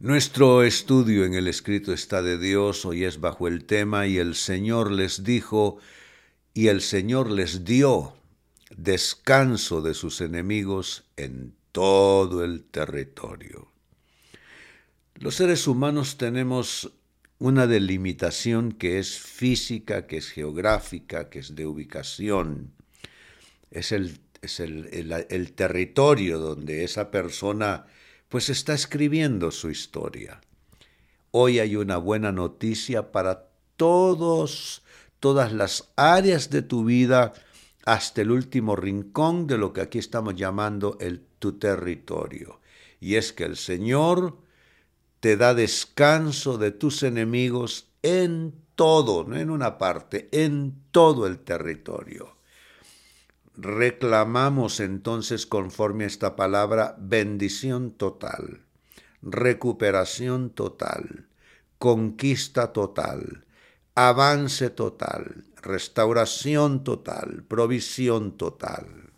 Nuestro 0.00 0.62
estudio 0.62 1.24
en 1.24 1.34
el 1.34 1.48
escrito 1.48 1.92
está 1.92 2.22
de 2.22 2.38
Dios 2.38 2.84
hoy 2.84 3.04
es 3.04 3.20
bajo 3.20 3.48
el 3.48 3.64
tema 3.64 4.06
y 4.06 4.18
el 4.18 4.36
Señor 4.36 4.92
les 4.92 5.24
dijo 5.24 5.78
y 6.54 6.68
el 6.68 6.82
Señor 6.82 7.30
les 7.30 7.64
dio 7.64 8.14
descanso 8.76 9.82
de 9.82 9.94
sus 9.94 10.20
enemigos 10.20 11.04
en 11.16 11.54
todo 11.72 12.44
el 12.44 12.64
territorio. 12.64 13.72
Los 15.14 15.34
seres 15.34 15.66
humanos 15.66 16.16
tenemos 16.16 16.92
una 17.38 17.66
delimitación 17.66 18.72
que 18.72 18.98
es 18.98 19.18
física, 19.18 20.06
que 20.06 20.18
es 20.18 20.30
geográfica, 20.30 21.28
que 21.28 21.40
es 21.40 21.54
de 21.54 21.66
ubicación. 21.66 22.72
Es 23.70 23.92
el, 23.92 24.18
es 24.42 24.60
el 24.60 25.52
territorio 25.54 26.38
donde 26.38 26.84
esa 26.84 27.10
persona 27.10 27.86
pues 28.28 28.48
está 28.50 28.74
escribiendo 28.74 29.50
su 29.50 29.70
historia. 29.70 30.40
Hoy 31.30 31.58
hay 31.58 31.76
una 31.76 31.96
buena 31.96 32.32
noticia 32.32 33.12
para 33.12 33.48
todos, 33.76 34.82
todas 35.20 35.52
las 35.52 35.90
áreas 35.96 36.50
de 36.50 36.62
tu 36.62 36.84
vida, 36.84 37.32
hasta 37.84 38.20
el 38.20 38.30
último 38.30 38.76
rincón 38.76 39.46
de 39.46 39.56
lo 39.56 39.72
que 39.72 39.80
aquí 39.80 39.98
estamos 39.98 40.36
llamando 40.36 40.98
el 41.00 41.20
tu 41.38 41.58
territorio. 41.58 42.60
Y 43.00 43.14
es 43.14 43.32
que 43.32 43.44
el 43.44 43.56
Señor 43.56 44.38
te 45.20 45.36
da 45.36 45.54
descanso 45.54 46.58
de 46.58 46.70
tus 46.70 47.02
enemigos 47.02 47.88
en 48.02 48.54
todo, 48.74 49.24
no 49.24 49.36
en 49.36 49.50
una 49.50 49.78
parte, 49.78 50.28
en 50.32 50.82
todo 50.90 51.26
el 51.26 51.38
territorio. 51.38 52.37
Reclamamos 53.60 54.78
entonces 54.78 55.44
conforme 55.44 56.04
a 56.04 56.06
esta 56.06 56.36
palabra 56.36 56.94
bendición 57.00 57.90
total, 57.90 58.60
recuperación 59.20 60.50
total, 60.50 61.26
conquista 61.80 62.72
total, 62.72 63.46
avance 63.96 64.70
total, 64.70 65.44
restauración 65.60 66.84
total, 66.84 67.42
provisión 67.48 68.36
total. 68.36 69.10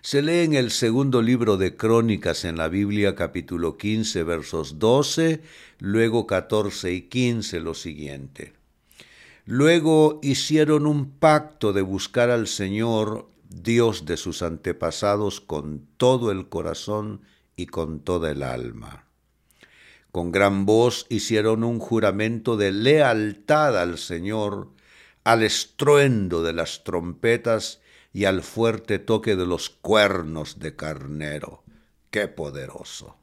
Se 0.00 0.22
lee 0.22 0.44
en 0.46 0.54
el 0.54 0.70
segundo 0.70 1.20
libro 1.20 1.58
de 1.58 1.76
Crónicas 1.76 2.46
en 2.46 2.56
la 2.56 2.68
Biblia 2.68 3.14
capítulo 3.14 3.76
15 3.76 4.22
versos 4.22 4.78
12, 4.78 5.42
luego 5.78 6.26
14 6.26 6.90
y 6.90 7.02
15 7.02 7.60
lo 7.60 7.74
siguiente. 7.74 8.57
Luego 9.50 10.20
hicieron 10.22 10.86
un 10.86 11.10
pacto 11.10 11.72
de 11.72 11.80
buscar 11.80 12.28
al 12.28 12.48
Señor, 12.48 13.30
Dios 13.48 14.04
de 14.04 14.18
sus 14.18 14.42
antepasados, 14.42 15.40
con 15.40 15.88
todo 15.96 16.30
el 16.30 16.50
corazón 16.50 17.22
y 17.56 17.64
con 17.64 18.00
toda 18.00 18.30
el 18.30 18.42
alma. 18.42 19.06
Con 20.12 20.32
gran 20.32 20.66
voz 20.66 21.06
hicieron 21.08 21.64
un 21.64 21.78
juramento 21.78 22.58
de 22.58 22.72
lealtad 22.72 23.80
al 23.80 23.96
Señor, 23.96 24.68
al 25.24 25.42
estruendo 25.42 26.42
de 26.42 26.52
las 26.52 26.84
trompetas 26.84 27.80
y 28.12 28.26
al 28.26 28.42
fuerte 28.42 28.98
toque 28.98 29.34
de 29.34 29.46
los 29.46 29.70
cuernos 29.70 30.58
de 30.58 30.76
carnero. 30.76 31.64
¡Qué 32.10 32.28
poderoso! 32.28 33.16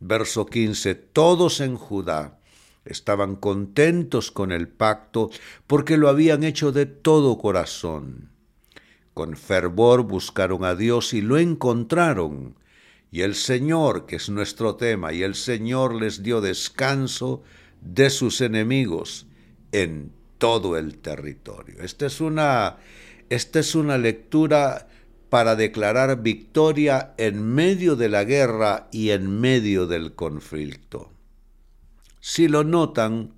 Verso 0.00 0.46
15. 0.46 0.96
Todos 0.96 1.60
en 1.60 1.76
Judá 1.76 2.40
Estaban 2.86 3.36
contentos 3.36 4.30
con 4.30 4.52
el 4.52 4.68
pacto 4.68 5.30
porque 5.66 5.96
lo 5.96 6.08
habían 6.08 6.44
hecho 6.44 6.72
de 6.72 6.86
todo 6.86 7.38
corazón. 7.38 8.30
Con 9.14 9.36
fervor 9.36 10.02
buscaron 10.02 10.64
a 10.64 10.74
Dios 10.74 11.14
y 11.14 11.22
lo 11.22 11.38
encontraron. 11.38 12.54
Y 13.10 13.22
el 13.22 13.34
Señor, 13.34 14.06
que 14.06 14.16
es 14.16 14.28
nuestro 14.28 14.76
tema, 14.76 15.12
y 15.12 15.22
el 15.22 15.34
Señor 15.34 15.94
les 15.94 16.22
dio 16.22 16.40
descanso 16.40 17.42
de 17.80 18.10
sus 18.10 18.40
enemigos 18.40 19.26
en 19.72 20.12
todo 20.38 20.76
el 20.76 20.98
territorio. 20.98 21.76
Esta 21.80 22.06
es 22.06 22.20
una, 22.20 22.76
esta 23.30 23.60
es 23.60 23.74
una 23.74 23.96
lectura 23.96 24.88
para 25.30 25.56
declarar 25.56 26.22
victoria 26.22 27.14
en 27.16 27.42
medio 27.42 27.96
de 27.96 28.08
la 28.08 28.24
guerra 28.24 28.88
y 28.92 29.10
en 29.10 29.40
medio 29.40 29.86
del 29.86 30.14
conflicto. 30.14 31.15
Si 32.28 32.48
lo 32.48 32.64
notan, 32.64 33.34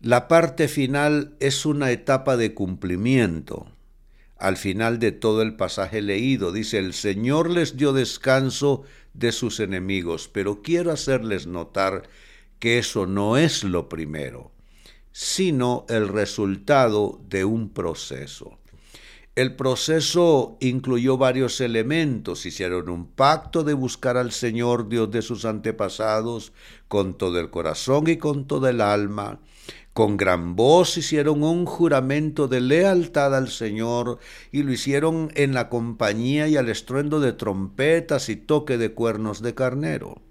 la 0.00 0.28
parte 0.28 0.68
final 0.68 1.34
es 1.40 1.66
una 1.66 1.90
etapa 1.90 2.36
de 2.36 2.54
cumplimiento. 2.54 3.66
Al 4.36 4.56
final 4.56 5.00
de 5.00 5.10
todo 5.10 5.42
el 5.42 5.56
pasaje 5.56 6.00
leído 6.00 6.52
dice, 6.52 6.78
el 6.78 6.94
Señor 6.94 7.50
les 7.50 7.76
dio 7.76 7.92
descanso 7.92 8.84
de 9.12 9.32
sus 9.32 9.58
enemigos, 9.58 10.30
pero 10.32 10.62
quiero 10.62 10.92
hacerles 10.92 11.48
notar 11.48 12.04
que 12.60 12.78
eso 12.78 13.06
no 13.06 13.36
es 13.38 13.64
lo 13.64 13.88
primero, 13.88 14.52
sino 15.10 15.84
el 15.88 16.06
resultado 16.06 17.20
de 17.28 17.44
un 17.44 17.70
proceso. 17.70 18.56
El 19.36 19.56
proceso 19.56 20.56
incluyó 20.60 21.18
varios 21.18 21.60
elementos. 21.60 22.46
Hicieron 22.46 22.88
un 22.88 23.08
pacto 23.08 23.64
de 23.64 23.74
buscar 23.74 24.16
al 24.16 24.30
Señor 24.30 24.88
Dios 24.88 25.10
de 25.10 25.22
sus 25.22 25.44
antepasados 25.44 26.52
con 26.86 27.18
todo 27.18 27.40
el 27.40 27.50
corazón 27.50 28.08
y 28.08 28.16
con 28.16 28.46
toda 28.46 28.70
el 28.70 28.80
alma. 28.80 29.40
Con 29.92 30.16
gran 30.16 30.54
voz 30.54 30.96
hicieron 30.98 31.42
un 31.42 31.66
juramento 31.66 32.46
de 32.46 32.60
lealtad 32.60 33.34
al 33.34 33.48
Señor 33.48 34.20
y 34.52 34.62
lo 34.62 34.72
hicieron 34.72 35.32
en 35.34 35.52
la 35.52 35.68
compañía 35.68 36.46
y 36.46 36.56
al 36.56 36.68
estruendo 36.68 37.18
de 37.18 37.32
trompetas 37.32 38.28
y 38.28 38.36
toque 38.36 38.78
de 38.78 38.92
cuernos 38.92 39.42
de 39.42 39.54
carnero. 39.54 40.22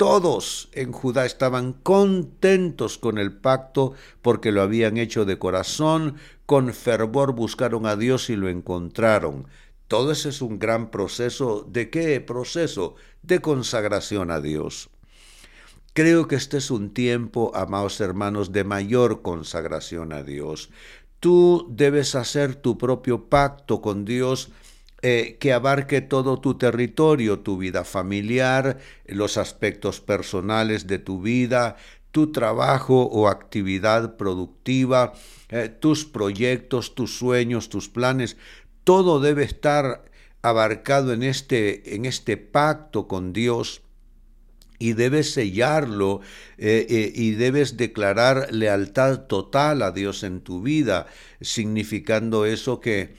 Todos 0.00 0.70
en 0.72 0.92
Judá 0.92 1.26
estaban 1.26 1.74
contentos 1.74 2.96
con 2.96 3.18
el 3.18 3.36
pacto 3.36 3.92
porque 4.22 4.50
lo 4.50 4.62
habían 4.62 4.96
hecho 4.96 5.26
de 5.26 5.38
corazón, 5.38 6.16
con 6.46 6.72
fervor 6.72 7.34
buscaron 7.34 7.84
a 7.84 7.96
Dios 7.96 8.30
y 8.30 8.36
lo 8.36 8.48
encontraron. 8.48 9.46
Todo 9.88 10.12
ese 10.12 10.30
es 10.30 10.40
un 10.40 10.58
gran 10.58 10.90
proceso. 10.90 11.66
¿De 11.70 11.90
qué 11.90 12.18
proceso? 12.22 12.94
De 13.20 13.40
consagración 13.42 14.30
a 14.30 14.40
Dios. 14.40 14.88
Creo 15.92 16.28
que 16.28 16.36
este 16.36 16.56
es 16.56 16.70
un 16.70 16.94
tiempo, 16.94 17.52
amados 17.54 18.00
hermanos, 18.00 18.52
de 18.52 18.64
mayor 18.64 19.20
consagración 19.20 20.14
a 20.14 20.22
Dios. 20.22 20.70
Tú 21.18 21.68
debes 21.68 22.14
hacer 22.14 22.54
tu 22.54 22.78
propio 22.78 23.28
pacto 23.28 23.82
con 23.82 24.06
Dios 24.06 24.48
eh, 25.02 25.38
que 25.40 25.54
abarque 25.54 26.02
todo 26.02 26.40
tu 26.40 26.58
territorio, 26.58 27.38
tu 27.38 27.56
vida 27.56 27.84
familiar, 27.84 28.76
los 29.06 29.38
aspectos 29.38 30.00
personales 30.00 30.86
de 30.86 30.98
tu 30.98 31.22
vida, 31.22 31.76
tu 32.10 32.32
trabajo 32.32 33.04
o 33.04 33.28
actividad 33.28 34.16
productiva, 34.18 35.14
eh, 35.48 35.70
tus 35.70 36.04
proyectos, 36.04 36.94
tus 36.94 37.16
sueños, 37.16 37.70
tus 37.70 37.88
planes, 37.88 38.36
todo 38.84 39.20
debe 39.20 39.44
estar 39.44 40.04
abarcado 40.42 41.14
en 41.14 41.22
este, 41.22 41.94
en 41.94 42.04
este 42.04 42.36
pacto 42.36 43.08
con 43.08 43.32
Dios 43.32 43.80
y 44.78 44.92
debes 44.92 45.32
sellarlo 45.32 46.20
eh, 46.58 47.12
y 47.14 47.30
debes 47.32 47.78
declarar 47.78 48.52
lealtad 48.52 49.20
total 49.20 49.80
a 49.80 49.92
Dios 49.92 50.24
en 50.24 50.42
tu 50.42 50.60
vida, 50.60 51.06
significando 51.40 52.44
eso 52.44 52.80
que 52.80 53.14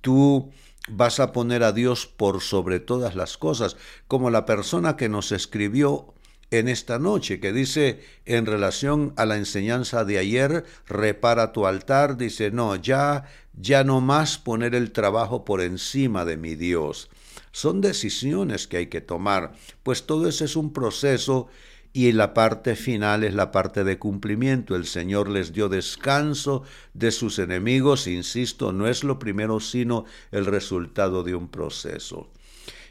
tú 0.00 0.50
vas 0.88 1.20
a 1.20 1.32
poner 1.32 1.62
a 1.62 1.72
Dios 1.72 2.06
por 2.06 2.40
sobre 2.40 2.80
todas 2.80 3.14
las 3.14 3.38
cosas, 3.38 3.76
como 4.08 4.30
la 4.30 4.46
persona 4.46 4.96
que 4.96 5.08
nos 5.08 5.32
escribió 5.32 6.14
en 6.50 6.68
esta 6.68 6.98
noche, 6.98 7.40
que 7.40 7.52
dice 7.52 8.00
en 8.24 8.46
relación 8.46 9.12
a 9.16 9.26
la 9.26 9.36
enseñanza 9.36 10.04
de 10.04 10.18
ayer, 10.18 10.64
repara 10.86 11.52
tu 11.52 11.66
altar, 11.66 12.16
dice, 12.16 12.50
no, 12.50 12.76
ya, 12.76 13.24
ya 13.54 13.84
no 13.84 14.00
más 14.00 14.38
poner 14.38 14.74
el 14.74 14.92
trabajo 14.92 15.44
por 15.44 15.60
encima 15.60 16.24
de 16.24 16.36
mi 16.36 16.54
Dios. 16.54 17.10
Son 17.50 17.80
decisiones 17.80 18.68
que 18.68 18.76
hay 18.76 18.86
que 18.86 19.00
tomar, 19.00 19.54
pues 19.82 20.06
todo 20.06 20.28
ese 20.28 20.44
es 20.44 20.56
un 20.56 20.72
proceso 20.72 21.48
y 21.96 22.12
la 22.12 22.34
parte 22.34 22.76
final 22.76 23.24
es 23.24 23.32
la 23.32 23.50
parte 23.50 23.82
de 23.82 23.98
cumplimiento. 23.98 24.76
El 24.76 24.84
Señor 24.84 25.30
les 25.30 25.54
dio 25.54 25.70
descanso 25.70 26.62
de 26.92 27.10
sus 27.10 27.38
enemigos, 27.38 28.06
insisto, 28.06 28.70
no 28.70 28.86
es 28.86 29.02
lo 29.02 29.18
primero, 29.18 29.60
sino 29.60 30.04
el 30.30 30.44
resultado 30.44 31.22
de 31.22 31.34
un 31.34 31.48
proceso. 31.48 32.30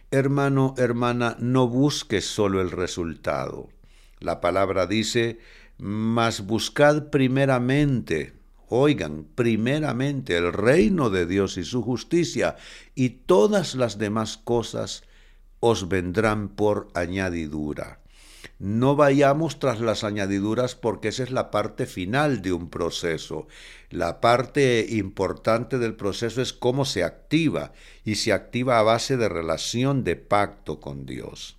Hermano, 0.09 0.73
hermana, 0.79 1.37
no 1.39 1.67
busques 1.67 2.25
solo 2.25 2.61
el 2.61 2.71
resultado. 2.71 3.69
La 4.21 4.41
palabra 4.41 4.87
dice, 4.87 5.37
mas 5.77 6.43
buscad 6.47 7.11
primeramente, 7.11 8.33
oigan, 8.69 9.27
primeramente 9.35 10.35
el 10.35 10.51
reino 10.51 11.11
de 11.11 11.27
Dios 11.27 11.57
y 11.57 11.63
su 11.63 11.83
justicia, 11.83 12.55
y 12.95 13.09
todas 13.09 13.75
las 13.75 13.99
demás 13.99 14.37
cosas 14.37 15.03
os 15.59 15.89
vendrán 15.89 16.49
por 16.49 16.87
añadidura. 16.95 17.99
No 18.57 18.95
vayamos 18.95 19.59
tras 19.59 19.81
las 19.81 20.03
añadiduras 20.03 20.75
porque 20.75 21.09
esa 21.09 21.23
es 21.23 21.31
la 21.31 21.51
parte 21.51 21.85
final 21.85 22.41
de 22.41 22.53
un 22.53 22.69
proceso. 22.69 23.47
La 23.89 24.21
parte 24.21 24.85
importante 24.89 25.77
del 25.77 25.95
proceso 25.95 26.41
es 26.41 26.53
cómo 26.53 26.85
se 26.85 27.03
activa 27.03 27.73
y 28.05 28.15
se 28.15 28.31
activa 28.31 28.79
a 28.79 28.83
base 28.83 29.17
de 29.17 29.27
relación 29.27 30.03
de 30.03 30.15
pacto 30.15 30.79
con 30.79 31.05
Dios. 31.05 31.57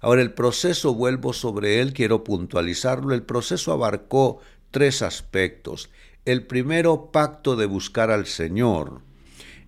Ahora 0.00 0.22
el 0.22 0.34
proceso, 0.34 0.94
vuelvo 0.94 1.32
sobre 1.32 1.80
él, 1.80 1.92
quiero 1.92 2.24
puntualizarlo, 2.24 3.14
el 3.14 3.22
proceso 3.22 3.72
abarcó 3.72 4.40
tres 4.70 5.02
aspectos. 5.02 5.88
El 6.24 6.46
primero, 6.46 7.12
pacto 7.12 7.54
de 7.54 7.66
buscar 7.66 8.10
al 8.10 8.26
Señor. 8.26 9.02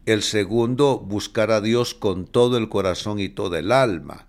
El 0.04 0.22
segundo, 0.22 0.98
buscar 0.98 1.50
a 1.50 1.60
Dios 1.60 1.94
con 1.94 2.26
todo 2.26 2.58
el 2.58 2.68
corazón 2.68 3.18
y 3.20 3.28
toda 3.28 3.58
el 3.60 3.72
alma. 3.72 4.28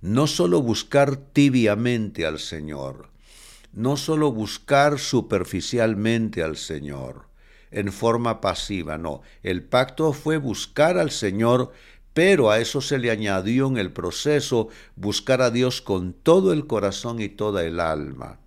No 0.00 0.26
solo 0.26 0.62
buscar 0.62 1.16
tibiamente 1.16 2.26
al 2.26 2.38
Señor, 2.38 3.08
no 3.72 3.96
solo 3.96 4.32
buscar 4.32 4.98
superficialmente 4.98 6.42
al 6.42 6.56
Señor, 6.56 7.26
en 7.70 7.92
forma 7.92 8.40
pasiva, 8.40 8.98
no. 8.98 9.22
El 9.42 9.62
pacto 9.62 10.12
fue 10.12 10.36
buscar 10.36 10.98
al 10.98 11.10
Señor, 11.10 11.72
pero 12.14 12.50
a 12.50 12.58
eso 12.58 12.80
se 12.80 12.98
le 12.98 13.10
añadió 13.10 13.66
en 13.66 13.76
el 13.76 13.92
proceso 13.92 14.68
buscar 14.94 15.42
a 15.42 15.50
Dios 15.50 15.82
con 15.82 16.14
todo 16.14 16.52
el 16.52 16.66
corazón 16.66 17.20
y 17.20 17.28
toda 17.28 17.64
el 17.64 17.80
alma. 17.80 18.38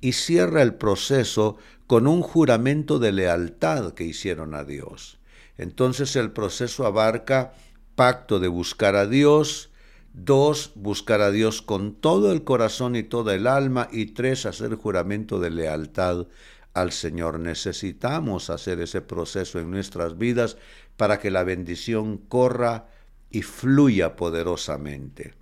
Y 0.00 0.12
cierra 0.12 0.62
el 0.62 0.74
proceso 0.74 1.58
con 1.86 2.06
un 2.06 2.22
juramento 2.22 2.98
de 2.98 3.12
lealtad 3.12 3.92
que 3.92 4.04
hicieron 4.04 4.54
a 4.54 4.64
Dios. 4.64 5.18
Entonces 5.58 6.16
el 6.16 6.32
proceso 6.32 6.86
abarca 6.86 7.52
pacto 7.94 8.40
de 8.40 8.48
buscar 8.48 8.96
a 8.96 9.06
Dios, 9.06 9.70
dos, 10.16 10.72
buscar 10.74 11.20
a 11.20 11.30
Dios 11.30 11.62
con 11.62 11.94
todo 11.94 12.32
el 12.32 12.42
corazón 12.42 12.96
y 12.96 13.02
toda 13.02 13.34
el 13.34 13.46
alma, 13.46 13.88
y 13.92 14.06
tres, 14.06 14.46
hacer 14.46 14.74
juramento 14.74 15.38
de 15.38 15.50
lealtad 15.50 16.26
al 16.72 16.90
Señor. 16.92 17.38
Necesitamos 17.38 18.50
hacer 18.50 18.80
ese 18.80 19.02
proceso 19.02 19.60
en 19.60 19.70
nuestras 19.70 20.16
vidas 20.16 20.56
para 20.96 21.20
que 21.20 21.30
la 21.30 21.44
bendición 21.44 22.16
corra 22.16 22.88
y 23.30 23.42
fluya 23.42 24.16
poderosamente. 24.16 25.34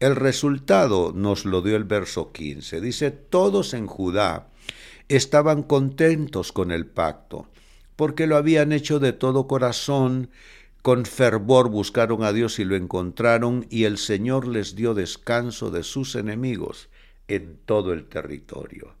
El 0.00 0.16
resultado 0.16 1.12
nos 1.14 1.46
lo 1.46 1.62
dio 1.62 1.76
el 1.76 1.84
verso 1.84 2.30
15. 2.30 2.80
Dice, 2.82 3.10
todos 3.10 3.72
en 3.72 3.86
Judá 3.86 4.48
estaban 5.08 5.62
contentos 5.62 6.52
con 6.52 6.72
el 6.72 6.86
pacto, 6.86 7.48
porque 7.96 8.26
lo 8.26 8.36
habían 8.36 8.72
hecho 8.72 8.98
de 8.98 9.14
todo 9.14 9.46
corazón, 9.46 10.28
con 10.84 11.06
fervor 11.06 11.70
buscaron 11.70 12.24
a 12.24 12.34
Dios 12.34 12.58
y 12.58 12.64
lo 12.66 12.76
encontraron, 12.76 13.66
y 13.70 13.84
el 13.84 13.96
Señor 13.96 14.46
les 14.46 14.76
dio 14.76 14.92
descanso 14.92 15.70
de 15.70 15.82
sus 15.82 16.14
enemigos 16.14 16.90
en 17.26 17.56
todo 17.64 17.94
el 17.94 18.04
territorio. 18.04 18.94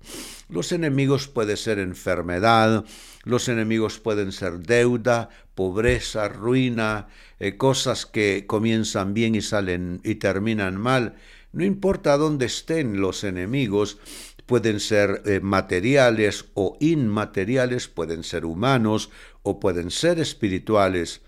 Los 0.48 0.72
enemigos 0.72 1.28
pueden 1.28 1.58
ser 1.58 1.78
enfermedad, 1.78 2.86
los 3.24 3.50
enemigos 3.50 3.98
pueden 3.98 4.32
ser 4.32 4.60
deuda, 4.60 5.28
pobreza, 5.54 6.26
ruina, 6.28 7.08
eh, 7.38 7.58
cosas 7.58 8.06
que 8.06 8.46
comienzan 8.46 9.12
bien 9.12 9.34
y 9.34 9.42
salen 9.42 10.00
y 10.04 10.14
terminan 10.14 10.80
mal. 10.80 11.16
No 11.52 11.66
importa 11.66 12.16
dónde 12.16 12.46
estén 12.46 12.98
los 12.98 13.24
enemigos, 13.24 13.98
pueden 14.46 14.80
ser 14.80 15.20
eh, 15.26 15.40
materiales 15.40 16.46
o 16.54 16.78
inmateriales, 16.80 17.88
pueden 17.88 18.24
ser 18.24 18.46
humanos 18.46 19.10
o 19.42 19.60
pueden 19.60 19.90
ser 19.90 20.18
espirituales, 20.18 21.20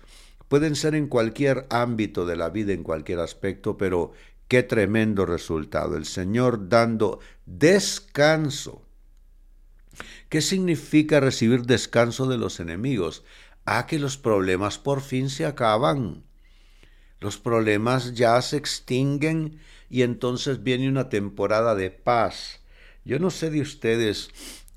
pueden 0.47 0.75
ser 0.75 0.95
en 0.95 1.07
cualquier 1.07 1.65
ámbito 1.69 2.25
de 2.25 2.35
la 2.35 2.49
vida, 2.49 2.73
en 2.73 2.83
cualquier 2.83 3.19
aspecto, 3.19 3.77
pero 3.77 4.11
qué 4.47 4.63
tremendo 4.63 5.25
resultado. 5.25 5.97
El 5.97 6.05
Señor 6.05 6.69
dando 6.69 7.19
descanso. 7.45 8.83
¿Qué 10.29 10.41
significa 10.41 11.19
recibir 11.19 11.63
descanso 11.63 12.27
de 12.27 12.37
los 12.37 12.59
enemigos? 12.59 13.23
Ah, 13.65 13.85
que 13.87 13.99
los 13.99 14.17
problemas 14.17 14.77
por 14.77 15.01
fin 15.01 15.29
se 15.29 15.45
acaban. 15.45 16.23
Los 17.19 17.37
problemas 17.37 18.13
ya 18.13 18.41
se 18.41 18.57
extinguen 18.57 19.59
y 19.89 20.03
entonces 20.03 20.63
viene 20.63 20.87
una 20.87 21.09
temporada 21.09 21.73
de 21.73 21.89
paz 21.89 22.61
yo 23.07 23.19
no 23.19 23.29
sé 23.29 23.49
de 23.49 23.61
ustedes, 23.61 24.31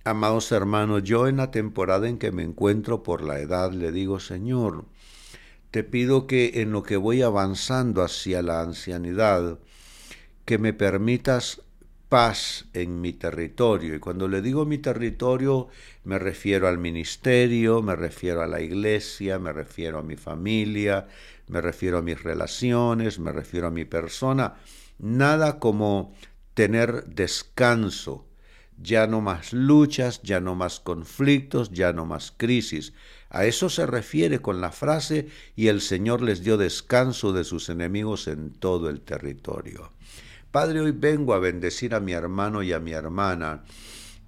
amados 0.04 0.52
hermanos, 0.52 1.02
yo 1.02 1.26
en 1.26 1.38
la 1.38 1.50
temporada 1.50 2.08
en 2.08 2.16
que 2.16 2.30
me 2.30 2.44
encuentro 2.44 3.02
por 3.02 3.22
la 3.22 3.40
edad 3.40 3.72
le 3.72 3.90
digo, 3.90 4.20
Señor, 4.20 4.84
te 5.70 5.84
pido 5.84 6.26
que 6.26 6.62
en 6.62 6.72
lo 6.72 6.82
que 6.82 6.96
voy 6.96 7.22
avanzando 7.22 8.02
hacia 8.02 8.42
la 8.42 8.60
ancianidad, 8.60 9.58
que 10.44 10.58
me 10.58 10.72
permitas 10.72 11.62
paz 12.08 12.66
en 12.72 13.00
mi 13.00 13.12
territorio. 13.12 13.94
Y 13.94 14.00
cuando 14.00 14.26
le 14.28 14.42
digo 14.42 14.66
mi 14.66 14.78
territorio, 14.78 15.68
me 16.04 16.18
refiero 16.18 16.66
al 16.66 16.78
ministerio, 16.78 17.82
me 17.82 17.94
refiero 17.94 18.42
a 18.42 18.48
la 18.48 18.60
iglesia, 18.60 19.38
me 19.38 19.52
refiero 19.52 20.00
a 20.00 20.02
mi 20.02 20.16
familia, 20.16 21.06
me 21.46 21.60
refiero 21.60 21.98
a 21.98 22.02
mis 22.02 22.20
relaciones, 22.22 23.18
me 23.18 23.32
refiero 23.32 23.68
a 23.68 23.70
mi 23.70 23.84
persona. 23.84 24.56
Nada 24.98 25.58
como 25.60 26.12
tener 26.54 27.04
descanso, 27.06 28.26
ya 28.82 29.06
no 29.06 29.20
más 29.20 29.52
luchas, 29.52 30.22
ya 30.22 30.40
no 30.40 30.54
más 30.54 30.80
conflictos, 30.80 31.70
ya 31.70 31.92
no 31.92 32.06
más 32.06 32.32
crisis. 32.36 32.92
A 33.28 33.44
eso 33.44 33.68
se 33.68 33.86
refiere 33.86 34.40
con 34.40 34.60
la 34.60 34.72
frase 34.72 35.28
y 35.54 35.68
el 35.68 35.80
Señor 35.80 36.22
les 36.22 36.42
dio 36.42 36.56
descanso 36.56 37.32
de 37.32 37.44
sus 37.44 37.68
enemigos 37.68 38.26
en 38.26 38.50
todo 38.50 38.88
el 38.88 39.00
territorio. 39.00 39.92
Padre, 40.50 40.80
hoy 40.80 40.92
vengo 40.92 41.34
a 41.34 41.38
bendecir 41.38 41.94
a 41.94 42.00
mi 42.00 42.12
hermano 42.12 42.62
y 42.62 42.72
a 42.72 42.80
mi 42.80 42.92
hermana 42.92 43.62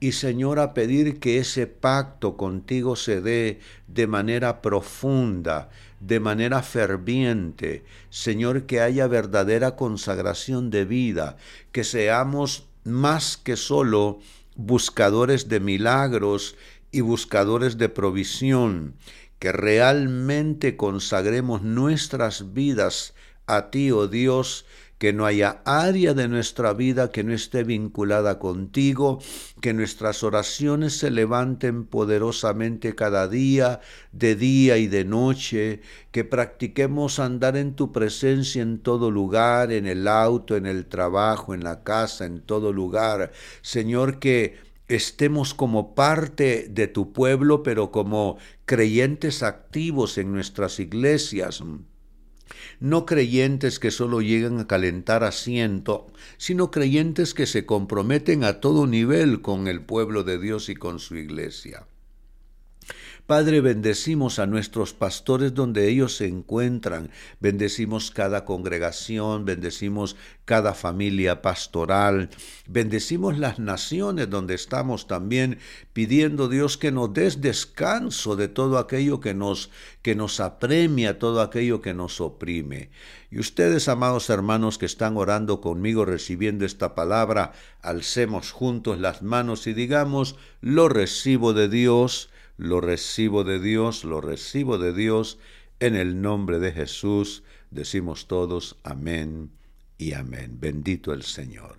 y 0.03 0.13
Señor 0.13 0.59
a 0.59 0.75
pedir 0.75 1.21
que 1.21 1.39
ese 1.39 1.69
pacto 1.69 2.37
contigo 2.37 2.97
se 2.97 3.21
dé 3.21 3.61
de 3.87 4.09
manera 4.09 4.61
profunda, 4.61 5.71
de 6.01 6.19
manera 6.19 6.61
ferviente. 6.63 7.85
Señor, 8.11 8.67
que 8.67 8.81
haya 8.81 9.07
verdadera 9.07 9.77
consagración 9.77 10.71
de 10.71 10.85
vida, 10.85 11.37
que 11.71 11.85
seamos 11.85 12.67
más 12.83 13.37
que 13.37 13.55
solo 13.55 14.19
buscadores 14.57 15.49
de 15.49 15.61
milagros 15.61 16.57
y 16.91 17.01
buscadores 17.01 17.79
de 17.79 17.89
provisión, 17.89 18.97
que 19.39 19.53
realmente 19.53 20.77
consagremos 20.77 21.63
nuestras 21.63 22.53
vidas 22.53 23.15
a 23.47 23.71
ti, 23.71 23.91
oh 23.91 24.07
Dios, 24.07 24.67
que 25.03 25.13
no 25.13 25.27
haya 25.27 25.63
área 25.65 26.15
de 26.15 26.29
nuestra 26.29 26.75
vida 26.75 27.11
que 27.11 27.25
no 27.25 27.33
esté 27.35 27.65
vinculada 27.65 28.39
contigo, 28.39 29.19
que 29.61 29.75
nuestras 29.75 30.23
oraciones 30.23 30.97
se 30.97 31.11
levanten 31.11 31.87
poderosamente 31.87 32.95
cada 32.95 33.27
día, 33.27 33.81
de 34.13 34.37
día 34.37 34.79
y 34.79 34.87
de 34.87 35.05
noche, 35.05 35.81
que 36.13 36.23
practiquemos 36.23 37.19
andar 37.19 37.57
en 37.57 37.75
tu 37.75 37.91
presencia 37.91 38.63
en 38.63 38.79
todo 38.79 39.11
lugar, 39.11 39.73
en 39.73 39.89
el 39.89 40.07
auto, 40.07 40.55
en 40.55 40.67
el 40.67 40.87
trabajo, 40.87 41.53
en 41.53 41.65
la 41.65 41.83
casa, 41.83 42.25
en 42.25 42.41
todo 42.41 42.73
lugar. 42.73 43.33
Señor, 43.61 44.21
que 44.21 44.61
estemos 44.87 45.53
como 45.53 45.97
parte 45.97 46.69
de 46.71 46.87
tu 46.87 47.13
pueblo, 47.13 47.65
pero 47.65 47.91
como 47.91 48.39
creyentes 48.67 49.43
activos 49.43 50.17
en 50.17 50.33
nuestras 50.33 50.79
iglesias 50.79 51.61
no 52.81 53.07
creyentes 53.07 53.79
que 53.79 53.91
solo 53.91 54.21
llegan 54.21 54.59
a 54.59 54.67
calentar 54.67 55.25
asiento, 55.25 56.13
sino 56.37 56.71
creyentes 56.71 57.35
que 57.35 57.47
se 57.47 57.67
comprometen 57.67 58.45
a 58.45 58.61
todo 58.61 58.87
nivel 58.87 59.43
con 59.43 59.69
el 59.69 59.81
pueblo 59.83 60.25
de 60.25 60.39
Dios 60.39 60.69
y 60.69 60.75
con 60.75 60.99
su 60.99 61.17
iglesia. 61.17 61.87
Padre, 63.33 63.63
bendecimos 63.63 64.39
a 64.39 64.47
nuestros 64.47 64.93
pastores 64.93 65.55
donde 65.55 65.89
ellos 65.89 66.17
se 66.17 66.27
encuentran, 66.27 67.11
bendecimos 67.41 68.11
cada 68.11 68.45
congregación, 68.45 69.47
bendecimos 69.47 70.17
cada 70.45 70.75
familia 70.75 71.41
pastoral, 71.41 72.29
bendecimos 72.69 73.39
las 73.39 73.59
naciones 73.59 74.29
donde 74.29 74.53
estamos 74.53 75.07
también, 75.07 75.61
pidiendo 75.95 76.51
Dios 76.51 76.77
que 76.77 76.93
nos 76.93 77.15
des 77.15 77.41
descanso 77.41 78.37
de 78.37 78.49
todo 78.49 78.77
aquello 78.77 79.21
que 79.21 79.33
nos, 79.33 79.71
que 80.03 80.15
nos 80.15 80.39
apremia, 80.39 81.19
todo 81.19 81.41
aquello 81.41 81.81
que 81.81 81.95
nos 81.95 82.21
oprime. 82.21 82.91
Y 83.31 83.39
ustedes, 83.39 83.89
amados 83.89 84.29
hermanos 84.29 84.77
que 84.77 84.85
están 84.85 85.17
orando 85.17 85.63
conmigo, 85.63 86.05
recibiendo 86.05 86.67
esta 86.67 86.95
palabra, 86.95 87.53
alcemos 87.81 88.51
juntos 88.51 89.01
las 89.01 89.23
manos 89.23 89.67
y 89.67 89.73
digamos, 89.73 90.37
lo 90.61 90.91
recibo 90.91 91.55
de 91.55 91.71
Dios, 91.71 92.29
lo 92.57 92.81
recibo 92.81 93.45
de 93.45 93.61
Dios, 93.61 94.05
lo 94.05 94.21
recibo 94.21 94.79
de 94.79 94.93
Dios, 94.93 95.39
en 95.81 95.97
el 95.97 96.21
nombre 96.23 96.59
de 96.59 96.73
Jesús, 96.73 97.43
decimos 97.71 98.27
todos 98.29 98.79
amén 98.85 99.51
y 99.99 100.13
amén. 100.13 100.59
Bendito 100.61 101.13
el 101.13 101.23
Señor. 101.23 101.77